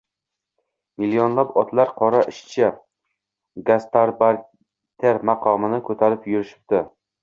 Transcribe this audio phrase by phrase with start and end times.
[1.03, 2.65] Millionlab otalar «qora ishchi»,
[3.71, 6.87] «gastarbayter» maqomini ko‘tarib yurishibdi.